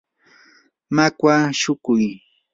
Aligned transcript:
makwa 0.95 1.35
shukuy. 1.59 2.05